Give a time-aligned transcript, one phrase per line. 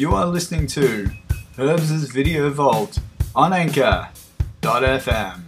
[0.00, 1.10] You are listening to
[1.58, 3.00] Herbs' Video Vault
[3.36, 5.42] on Anchor.fm.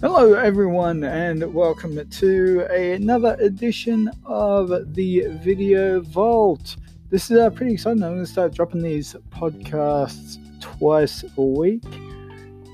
[0.00, 6.76] Hello, everyone, and welcome to another edition of the Video Vault.
[7.10, 8.04] This is uh, pretty exciting.
[8.04, 11.82] I'm going to start dropping these podcasts twice a week.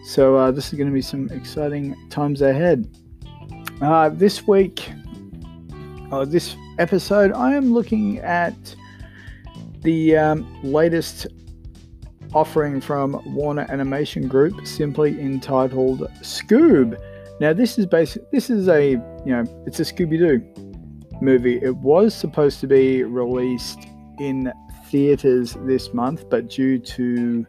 [0.06, 2.88] So, uh, this is going to be some exciting times ahead.
[3.82, 4.88] Uh, this week,
[6.12, 8.54] or this episode, I am looking at
[9.80, 11.26] the um, latest
[12.32, 16.96] offering from Warner Animation Group, simply entitled Scoob.
[17.40, 18.30] Now, this is basic.
[18.30, 21.58] This is a you know, it's a Scooby Doo movie.
[21.60, 23.80] It was supposed to be released
[24.20, 24.52] in
[24.84, 27.44] theaters this month, but due to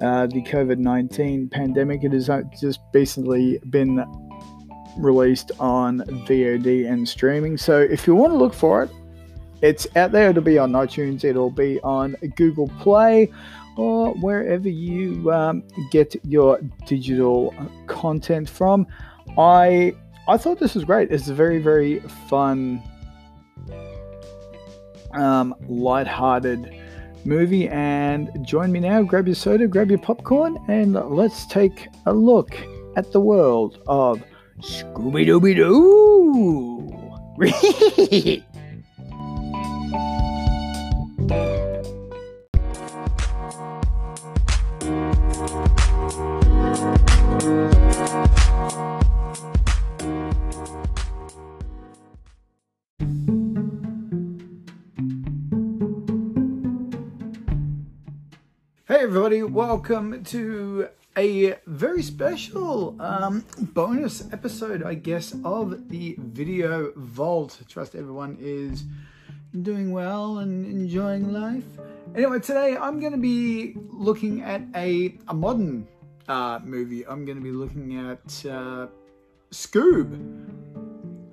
[0.00, 4.04] uh, the COVID 19 pandemic, it has just basically been
[4.96, 7.56] released on VOD and streaming.
[7.56, 8.90] So if you want to look for it,
[9.62, 10.30] it's out there.
[10.30, 13.30] It'll be on iTunes, it'll be on Google Play,
[13.76, 17.54] or wherever you um, get your digital
[17.86, 18.86] content from.
[19.36, 19.94] I
[20.28, 21.10] I thought this was great.
[21.10, 22.82] It's a very very fun,
[25.12, 26.79] um, light-hearted
[27.24, 27.68] movie.
[27.68, 29.02] And join me now.
[29.02, 32.56] Grab your soda, grab your popcorn, and let's take a look
[32.96, 34.22] at the world of
[34.60, 36.00] Scooby Dooby Doo.
[59.52, 67.58] welcome to a very special um, bonus episode, I guess, of the Video Vault.
[67.68, 68.84] Trust everyone is
[69.62, 71.64] doing well and enjoying life.
[72.14, 75.88] Anyway, today I'm going to be looking at a, a modern
[76.28, 77.04] uh, movie.
[77.04, 78.86] I'm going to be looking at uh,
[79.50, 80.16] Scoob,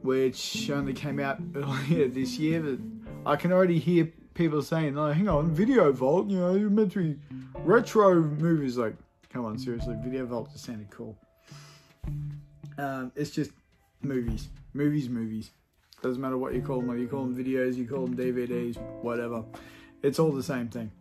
[0.02, 5.12] which only came out earlier this year, but I can already hear people saying, oh,
[5.12, 7.20] hang on, Video Vault, you know, you're meant to be
[7.56, 8.78] retro movies.
[8.78, 8.96] Like,
[9.34, 11.18] come on, seriously, Video Vault just sounded cool.
[12.78, 13.52] Um, it's just
[14.02, 15.52] movies, movies, movies.
[16.04, 18.78] Doesn't matter what you call them, whether you call them videos, you call them DVDs,
[19.02, 19.44] whatever.
[20.04, 20.92] It's all the same thing.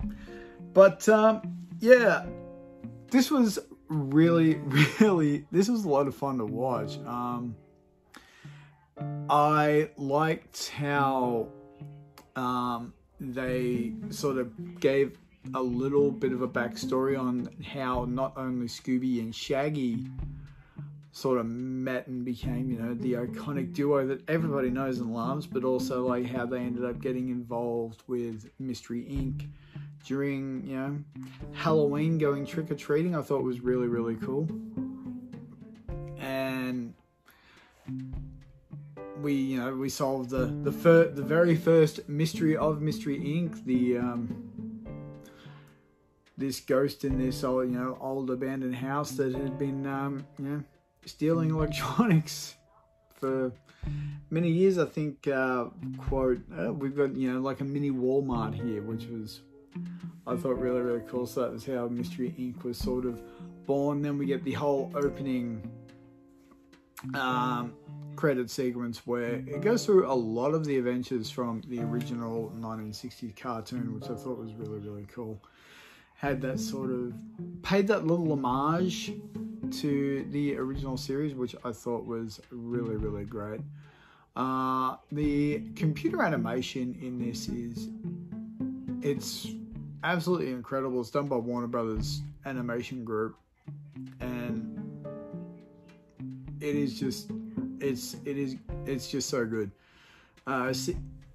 [0.73, 1.43] But um,
[1.79, 2.25] yeah,
[3.11, 3.59] this was
[3.89, 4.55] really,
[5.01, 6.97] really, this was a lot of fun to watch.
[7.01, 7.55] Um,
[9.29, 11.49] I liked how
[12.35, 15.19] um, they sort of gave
[15.55, 20.07] a little bit of a backstory on how not only Scooby and Shaggy
[21.13, 25.47] sort of met and became, you know, the iconic duo that everybody knows and loves,
[25.47, 29.49] but also like how they ended up getting involved with Mystery Inc.
[30.05, 30.99] during, you know,
[31.53, 33.17] Halloween going trick or treating.
[33.17, 34.47] I thought was really, really cool.
[39.23, 43.65] We you know we solved the the fir- the very first mystery of Mystery Inc.
[43.65, 44.87] The um,
[46.37, 50.45] this ghost in this old you know old abandoned house that had been um, you
[50.45, 50.65] know
[51.05, 52.55] stealing electronics
[53.15, 53.53] for
[54.31, 54.79] many years.
[54.79, 55.67] I think uh,
[55.99, 59.41] quote uh, we've got you know like a mini Walmart here, which was
[60.27, 61.27] I thought really really cool.
[61.27, 62.65] So that was how Mystery Inc.
[62.65, 63.21] was sort of
[63.67, 64.03] born.
[64.03, 65.71] Then we get the whole opening.
[67.15, 67.75] Um,
[68.17, 73.37] credit sequence where it goes through a lot of the adventures from the original 1960s
[73.37, 75.43] cartoon, which I thought was really, really cool.
[76.15, 77.13] Had that sort of
[77.63, 79.13] paid that little homage
[79.71, 83.61] to the original series, which I thought was really, really great.
[84.35, 87.89] Uh, the computer animation in this is
[89.03, 89.49] it's
[90.05, 91.01] absolutely incredible.
[91.01, 93.37] It's done by Warner Brothers Animation Group,
[94.21, 95.07] and
[96.61, 97.31] it is just
[97.81, 99.71] it's it is it's just so good.
[100.47, 100.73] Uh,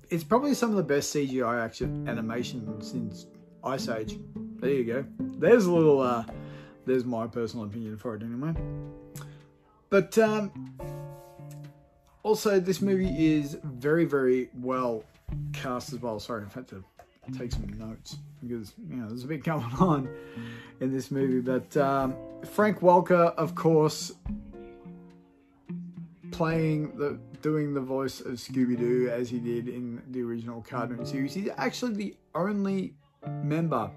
[0.10, 3.28] it's probably some of the best CGI action animation since
[3.64, 4.20] Ice Age.
[4.60, 5.06] There you go.
[5.20, 6.02] There's a little.
[6.02, 6.26] Uh,
[6.86, 8.54] there's my personal opinion for it anyway.
[9.90, 10.52] But um,
[12.24, 15.04] also, this movie is very very well
[15.54, 16.20] cast as well.
[16.20, 16.84] Sorry, I've had to
[17.38, 20.10] take some notes because you know there's a bit going on
[20.80, 21.40] in this movie.
[21.40, 24.14] But um, Frank Welker, of course,
[26.31, 31.06] playing the doing the voice of Scooby Doo as he did in the original cartoon
[31.06, 31.33] series.
[31.33, 32.94] He's actually the only
[33.44, 33.92] member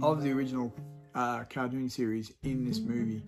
[0.00, 0.72] of the original
[1.14, 3.22] uh, cartoon series in this movie.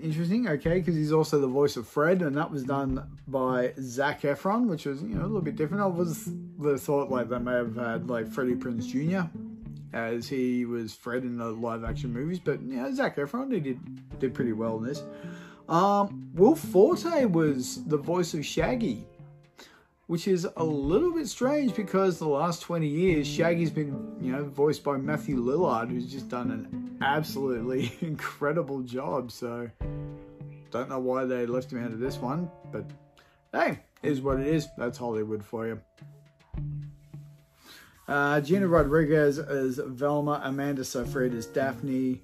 [0.00, 4.22] Interesting, okay, because he's also the voice of Fred, and that was done by Zac
[4.22, 5.82] Efron, which was you know a little bit different.
[5.82, 9.28] I was the thought like they may have had like Freddie Prinze Jr
[9.92, 13.60] as he was Fred in the live action movies, but you know, Zac Efron he
[13.60, 15.02] did did pretty well in this.
[15.68, 19.04] Um, Will Forte was the voice of Shaggy,
[20.06, 24.44] which is a little bit strange because the last 20 years, Shaggy's been, you know,
[24.44, 29.32] voiced by Matthew Lillard, who's just done an absolutely incredible job.
[29.32, 29.68] So,
[30.70, 32.84] don't know why they left him out of this one, but
[33.52, 34.68] hey, is what it is.
[34.78, 35.80] That's Hollywood for you.
[38.08, 42.22] Uh, Gina Rodriguez as Velma, Amanda Seyfried as Daphne,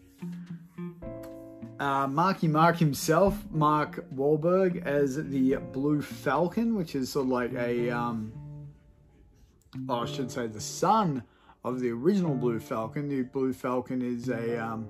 [1.81, 7.53] uh, Marky Mark himself, Mark Wahlberg, as the Blue Falcon, which is sort of like
[7.55, 8.33] a, um,
[9.89, 11.25] oh, I should say, the son
[11.65, 13.09] of the original Blue Falcon.
[13.09, 14.89] The Blue Falcon is a um,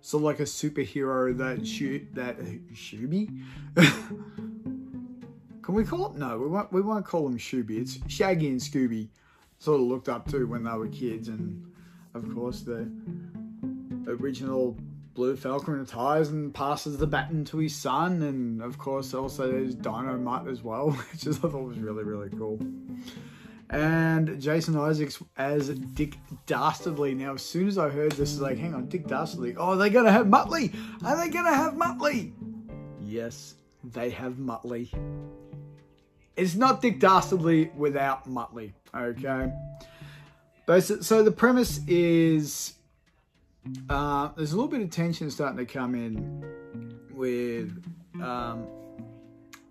[0.00, 3.82] sort of like a superhero that shoot that uh,
[5.62, 6.14] Can we call it?
[6.14, 6.72] No, we won't.
[6.72, 7.80] We won't call him Shooby.
[7.80, 9.08] It's Shaggy and Scooby.
[9.58, 11.64] Sort of looked up to when they were kids, and
[12.14, 12.90] of course the
[14.06, 14.76] original
[15.14, 19.74] Blue Falcon retires and passes the baton to his son, and of course also there's
[19.74, 22.60] Dynomutt as well, which I thought was really really cool.
[23.70, 26.16] And Jason Isaacs as Dick
[26.46, 27.14] Dastardly.
[27.14, 29.56] Now, as soon as I heard this, is like, hang on, Dick Dastardly.
[29.58, 30.74] Oh, are they gonna have Muttley?
[31.04, 32.32] Are they gonna have Muttley?
[33.00, 34.88] Yes, they have Muttley.
[36.38, 38.72] It's not Dick Dastardly without Muttley.
[38.94, 39.52] Okay.
[40.80, 42.74] So the premise is
[43.90, 46.44] uh, there's a little bit of tension starting to come in
[47.10, 47.82] with
[48.22, 48.66] um,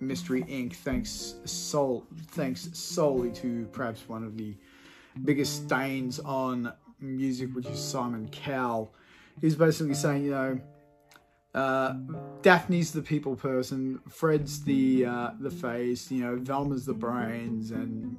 [0.01, 0.75] Mystery Inc.
[0.75, 4.53] Thanks, sol- thanks solely to perhaps one of the
[5.23, 8.93] biggest stains on music, which is Simon Cowell.
[9.39, 10.59] He's basically saying, you know,
[11.57, 11.95] uh,
[12.43, 18.15] Daphne's the people person, Fred's the uh, the face, you know, Velma's the brains, and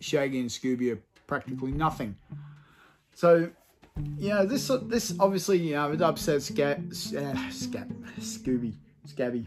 [0.00, 2.16] Shaggy and Scooby are practically nothing.
[3.14, 3.50] So
[4.16, 7.88] yeah, this this obviously you know it upsets Scat, uh, Scat,
[8.18, 8.74] Scooby,
[9.04, 9.46] Scabby,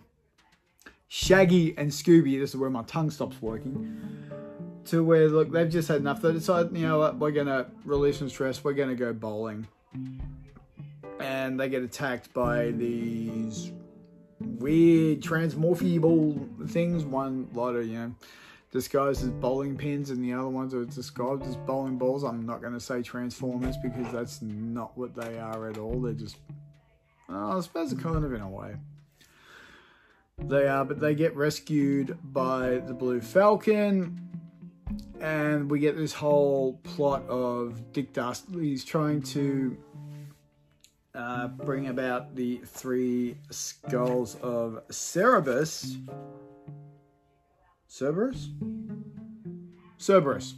[1.10, 2.40] Shaggy and Scooby.
[2.40, 4.02] This is where my tongue stops working.
[4.86, 6.22] To where look, they've just had enough.
[6.22, 8.64] They decide, you know what, we're gonna release some stress.
[8.64, 9.68] We're gonna go bowling,
[11.22, 13.72] and they get attacked by these
[14.40, 17.06] weird transmorphable things.
[17.06, 18.16] One lot of you know
[18.72, 22.24] disguised as bowling pins and the other ones are described as bowling balls.
[22.24, 26.02] I'm not going to say Transformers because that's not what they are at all.
[26.02, 26.38] They're just,
[27.30, 28.76] oh, I suppose, kind of in a way.
[30.40, 34.30] They are, but they get rescued by the Blue Falcon.
[35.20, 39.78] And we get this whole plot of Dick Dastardly's trying to
[41.14, 45.98] uh, bring about the three skulls of Cerberus
[47.92, 48.48] Cerberus?
[49.98, 50.56] Cerberus.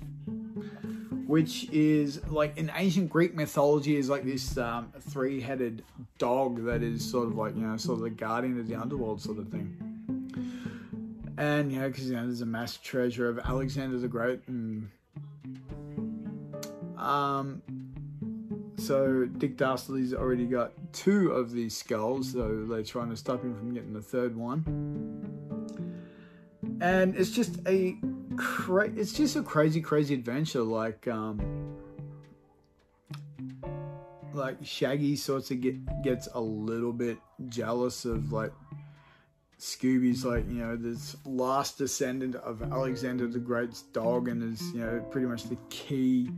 [1.26, 5.84] Which is like in ancient Greek mythology is like this um, three-headed
[6.20, 9.20] dog that is sort of like you know sort of the guardian of the underworld
[9.20, 9.76] sort of thing.
[11.38, 14.90] And you know because you know there's a mass treasure of Alexander the Great and
[16.98, 17.64] um
[18.84, 23.56] so Dick Dastardly's already got two of these skulls, so they're trying to stop him
[23.56, 24.64] from getting the third one.
[26.82, 27.96] And it's just a
[28.36, 31.40] cra- it's just a crazy crazy adventure like um
[34.34, 38.52] like shaggy sorts of get gets a little bit jealous of like
[39.60, 44.82] Scooby's like, you know, this last descendant of Alexander the Great's dog and is, you
[44.82, 46.30] know, pretty much the key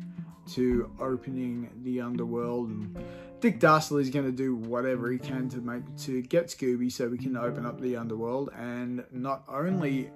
[0.54, 2.98] to opening the underworld and
[3.42, 7.18] Dick Dastardly's going to do whatever he can to make to get Scooby so we
[7.18, 10.10] can open up the underworld and not only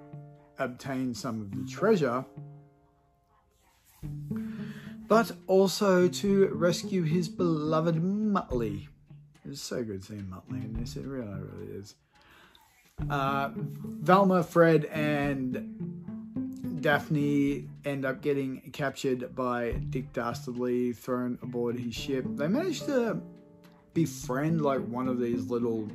[0.58, 2.24] obtain some of the treasure,
[5.08, 8.88] but also to rescue his beloved Muttley.
[9.48, 11.94] It's so good seeing Muttley in this, it really, really is.
[13.08, 16.19] Uh, Velma, Fred, and
[16.80, 22.24] Daphne end up getting captured by Dick Dastardly, thrown aboard his ship.
[22.28, 23.20] They manage to
[23.94, 25.88] befriend like one of these little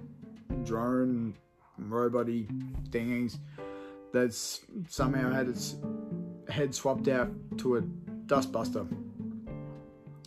[0.63, 1.33] drone
[1.81, 2.47] roboty
[2.89, 3.37] thingies
[4.13, 5.75] that's somehow had its
[6.49, 7.81] head swapped out to a
[8.27, 8.87] dustbuster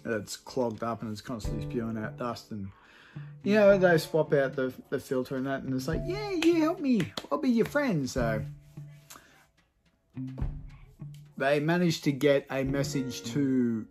[0.05, 2.51] that's clogged up and it's constantly spewing out dust.
[2.51, 2.69] And
[3.43, 6.61] you know they swap out the, the filter and that and it's like yeah you
[6.61, 7.13] help me.
[7.31, 8.09] I'll be your friend.
[8.09, 8.45] So
[11.37, 13.87] they managed to get a message to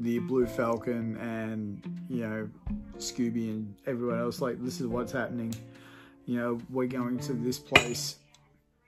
[0.00, 2.48] the blue falcon and you know
[2.98, 5.54] scooby and everyone else like this is what's happening
[6.30, 8.14] you know, we're going to this place.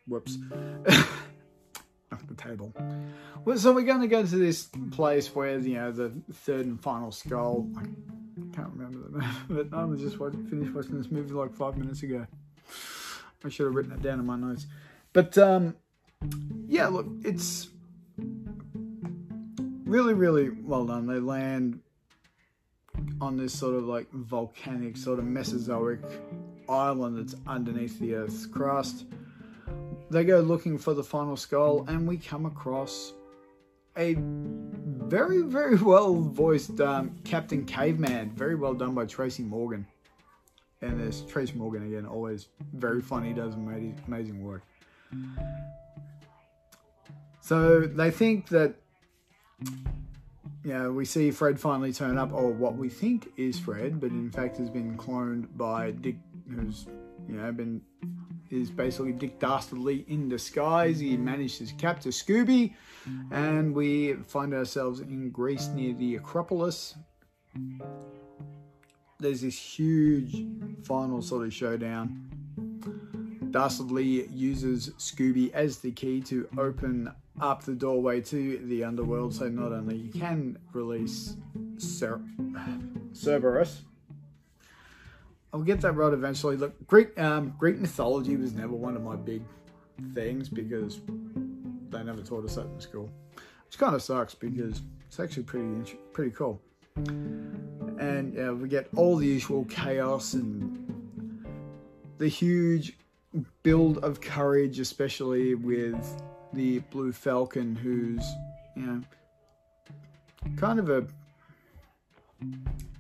[0.07, 0.39] Whoops.
[2.13, 2.73] Off the table.
[3.45, 6.81] Well, so we're going to go to this place where, you know, the third and
[6.81, 7.69] final skull.
[7.77, 7.83] I
[8.55, 12.05] can't remember the name, but I just watched, finished watching this movie like five minutes
[12.05, 12.25] ago.
[13.45, 14.67] I should have written it down in my notes.
[15.13, 15.75] But, um,
[16.73, 17.69] yeah, look, it's
[19.85, 21.07] really, really well done.
[21.07, 21.81] They land
[23.21, 26.01] on this sort of like volcanic, sort of Mesozoic
[26.71, 29.05] island that's underneath the Earth's crust.
[30.11, 33.13] They go looking for the final skull, and we come across
[33.99, 38.31] a very, very well voiced um, Captain Caveman.
[38.31, 39.87] Very well done by Tracy Morgan.
[40.81, 44.63] And there's Tracy Morgan again, always very funny, does amazing, amazing work.
[47.43, 48.77] So they think that
[50.65, 54.11] you know, we see Fred finally turn up, or what we think is Fred, but
[54.11, 56.17] in fact has been cloned by Dick,
[56.49, 56.87] who's,
[57.29, 57.83] you know, been,
[58.51, 61.01] is basically Dick Dastardly in disguise.
[61.01, 62.75] He managed to capture Scooby,
[63.33, 66.95] and we find ourselves in Greece near the Acropolis.
[69.19, 70.47] There's this huge
[70.85, 72.29] final sort of showdown.
[73.51, 79.35] Dastardly uses Scooby as the key to open up the doorway to the underworld.
[79.35, 81.37] So not only you can release
[81.79, 82.21] Cer-
[83.13, 83.83] Cerberus,
[85.53, 86.57] I'll get that right eventually.
[86.57, 89.43] Look, Greek um, Greek mythology was never one of my big
[90.15, 91.01] things because
[91.91, 93.11] they never taught us that in school,
[93.67, 96.61] which kind of sucks because it's actually pretty pretty cool.
[96.97, 100.79] And yeah, we get all the usual chaos and
[102.19, 102.97] the huge
[103.63, 108.25] build of courage, especially with the Blue Falcon, who's,
[108.77, 109.01] you know,
[110.57, 111.07] kind of a.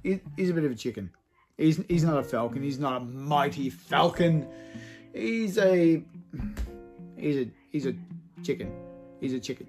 [0.02, 1.10] He's a bit of a chicken.
[1.56, 2.62] He's, he's not a falcon.
[2.62, 4.46] He's not a mighty falcon.
[5.14, 6.02] He's a.
[7.16, 7.94] He's a he's a
[8.42, 8.72] chicken.
[9.20, 9.68] He's a chicken.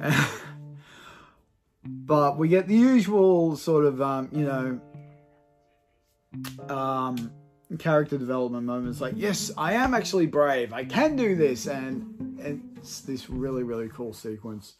[1.84, 4.80] but we get the usual sort of um, you know
[6.68, 7.32] um,
[7.78, 10.72] character development moments like yes i am actually brave.
[10.72, 11.66] I can do this.
[11.66, 14.74] And, and it's this really really cool sequence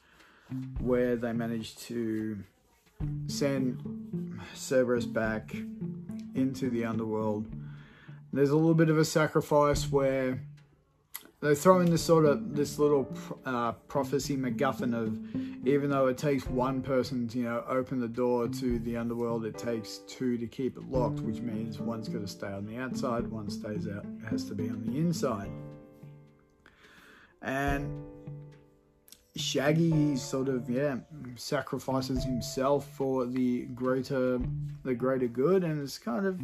[0.80, 2.38] where they manage to
[3.28, 5.54] send cerberus back
[6.35, 7.47] into the underworld.
[8.32, 10.40] There's a little bit of a sacrifice where
[11.40, 13.11] they throw in this sort of this little
[13.47, 15.18] uh, prophecy MacGuffin of
[15.66, 19.44] even though it takes one person to you know open the door to the underworld,
[19.44, 22.76] it takes two to keep it locked, which means one's got to stay on the
[22.76, 25.50] outside, one stays out has to be on the inside.
[27.42, 28.04] And
[29.35, 30.97] Shaggy sort of yeah
[31.37, 34.38] sacrifices himself for the greater
[34.85, 36.38] the greater good, and it's kind of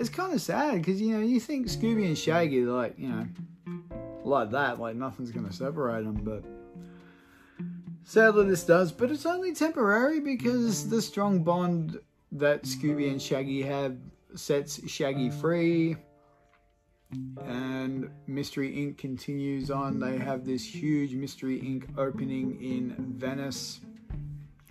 [0.00, 3.26] it's kind of sad because you know you think Scooby and Shaggy like you know
[4.24, 6.44] like that, like nothing's going to separate them, but
[8.04, 8.92] sadly this does.
[8.92, 11.98] But it's only temporary because the strong bond
[12.32, 13.96] that Scooby and Shaggy have
[14.34, 15.96] sets Shaggy free.
[17.46, 18.98] And Mystery Inc.
[18.98, 19.98] continues on.
[19.98, 21.98] They have this huge Mystery Inc.
[21.98, 23.80] opening in Venice.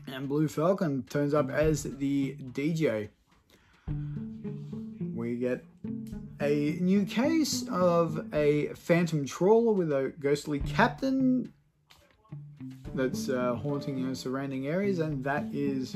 [0.05, 3.09] And Blue Falcon turns up as the DJ.
[5.15, 5.65] We get
[6.39, 11.51] a new case of a phantom trawler with a ghostly captain
[12.93, 15.95] that's uh, haunting your surrounding areas, and that is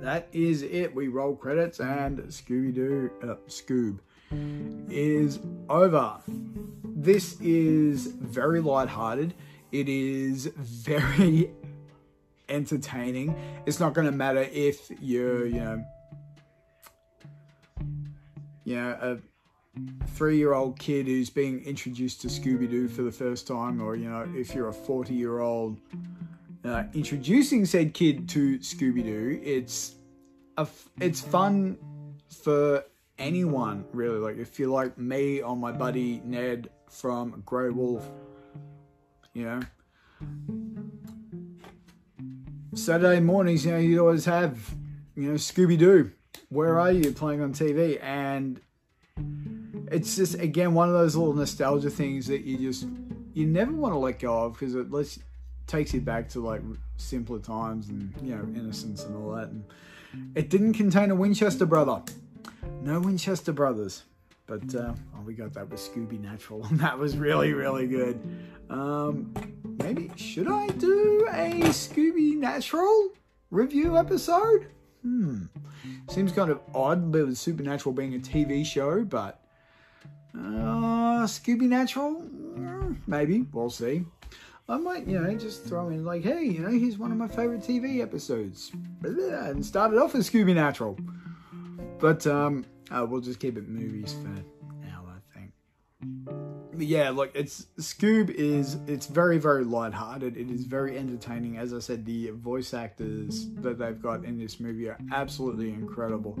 [0.00, 0.94] that is it.
[0.94, 3.98] We roll credits, and Scooby Doo, uh, Scoob,
[4.90, 6.20] is over.
[6.84, 9.34] This is very light-hearted.
[9.72, 11.50] It is very
[12.48, 13.36] entertaining.
[13.66, 15.84] It's not going to matter if you're, you know
[18.66, 19.18] you know, a
[20.08, 23.94] three year old kid who's being introduced to Scooby Doo for the first time, or,
[23.94, 25.78] you know, if you're a 40 year old
[26.64, 29.94] uh, introducing said kid to Scooby Doo, it's,
[30.58, 30.66] a,
[31.00, 31.78] it's fun
[32.42, 32.84] for
[33.18, 34.18] anyone, really.
[34.18, 38.04] Like, if you're like me or my buddy Ned from Grey Wolf,
[39.32, 39.60] you know.
[42.74, 44.74] Saturday mornings, you know, you always have,
[45.14, 46.10] you know, Scooby Doo
[46.48, 48.02] where are you playing on TV?
[48.02, 48.60] And
[49.90, 52.86] it's just again one of those little nostalgia things that you just
[53.34, 55.18] you never want to let go of because it lets
[55.66, 56.60] takes you back to like
[56.96, 59.48] simpler times and you know innocence and all that.
[59.48, 59.64] And
[60.34, 62.02] it didn't contain a Winchester brother,
[62.82, 64.04] no Winchester brothers,
[64.46, 68.20] but uh, oh, we got that with Scooby Natural, and that was really really good.
[68.70, 69.32] Um,
[69.78, 73.10] maybe should I do a Scooby Natural
[73.50, 74.68] review episode?
[75.06, 75.44] hmm,
[76.16, 79.38] seems kind of odd with Supernatural being a TV show, but
[80.34, 84.02] uh, Scooby Natural, mm, maybe we'll see.
[84.66, 87.28] I might, you know, just throw in like, hey, you know, here's one of my
[87.28, 90.98] favorite TV episodes, and started off as Scooby Natural.
[91.98, 94.55] But um, uh, we'll just keep it movies for
[96.78, 100.36] yeah, look, it's Scoob is it's very very lighthearted.
[100.36, 101.58] It is very entertaining.
[101.58, 106.38] As I said, the voice actors that they've got in this movie are absolutely incredible.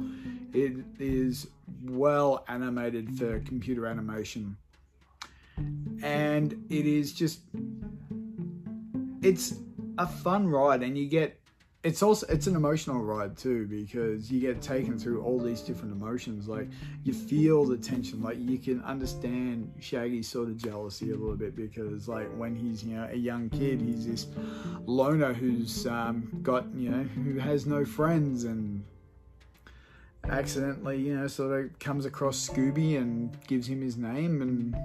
[0.52, 1.48] It is
[1.84, 4.56] well animated for computer animation,
[6.02, 7.40] and it is just
[9.22, 9.54] it's
[9.98, 11.40] a fun ride, and you get
[11.86, 15.92] it's also it's an emotional ride too because you get taken through all these different
[15.92, 16.48] emotions.
[16.48, 16.68] Like
[17.04, 18.20] you feel the tension.
[18.20, 22.82] Like you can understand shaggy's sort of jealousy a little bit because like when he's
[22.82, 24.26] you know a young kid he's this
[24.84, 28.82] loner who's um, got you know who has no friends and
[30.24, 34.42] accidentally you know sort of comes across scooby and gives him his name.
[34.42, 34.76] And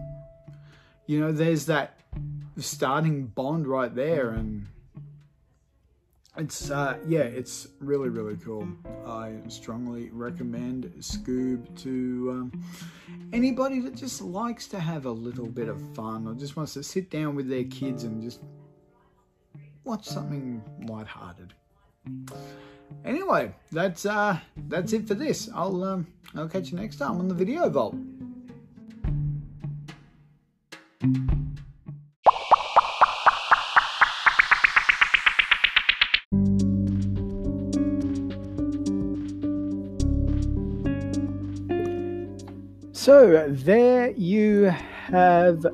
[1.07, 1.97] you know there's that
[2.59, 4.29] starting bond right there.
[4.29, 4.67] And
[6.37, 8.67] it's uh, yeah, it's really really cool.
[9.05, 12.63] I strongly recommend Scoob to um,
[13.33, 16.83] anybody that just likes to have a little bit of fun or just wants to
[16.83, 18.41] sit down with their kids and just
[19.83, 21.53] watch something light-hearted.
[23.03, 25.49] Anyway, that's uh, that's it for this.
[25.53, 27.95] I'll um, I'll catch you next time on the Video Vault.
[43.01, 45.65] So there you have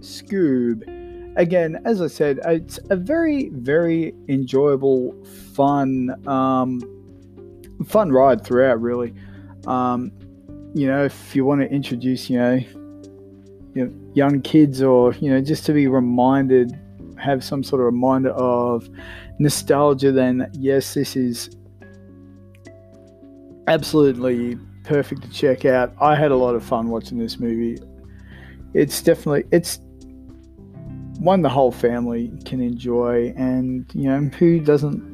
[0.00, 1.36] Scoob.
[1.36, 5.14] Again, as I said, it's a very, very enjoyable,
[5.52, 6.80] fun, um,
[7.86, 8.80] fun ride throughout.
[8.80, 9.12] Really,
[9.66, 10.10] um,
[10.72, 12.54] you know, if you want to introduce, you know,
[13.74, 16.72] you know, young kids, or you know, just to be reminded,
[17.18, 18.88] have some sort of reminder of
[19.38, 21.50] nostalgia, then yes, this is
[23.66, 24.56] absolutely
[24.90, 25.94] perfect to check out.
[26.00, 27.78] I had a lot of fun watching this movie.
[28.74, 29.78] It's definitely it's
[31.20, 35.08] one the whole family can enjoy, and you know who doesn't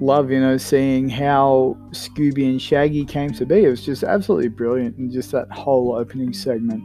[0.00, 3.64] love you know seeing how Scooby and Shaggy came to be.
[3.64, 6.82] It was just absolutely brilliant, and just that whole opening segment.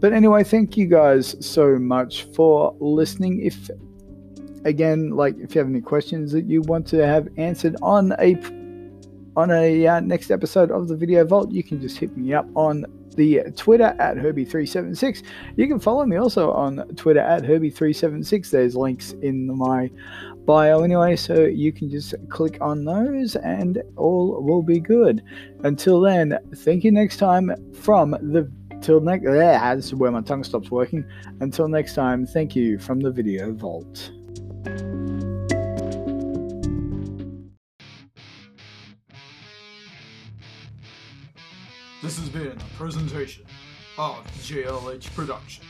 [0.00, 3.40] But anyway, thank you guys so much for listening.
[3.40, 3.70] If
[4.64, 8.34] again, like if you have any questions that you want to have answered on a
[9.36, 12.46] on a uh, next episode of the Video Vault, you can just hit me up
[12.54, 12.84] on
[13.16, 15.22] the Twitter at Herbie376.
[15.56, 18.50] You can follow me also on Twitter at Herbie376.
[18.50, 19.90] There's links in my
[20.44, 25.22] bio anyway, so you can just click on those and all will be good.
[25.62, 28.50] Until then, thank you next time from the
[28.82, 31.04] till next is where my tongue stops working.
[31.40, 34.10] Until next time, thank you from the Video Vault.
[42.04, 43.46] This has been a presentation
[43.96, 45.64] of JLH Productions.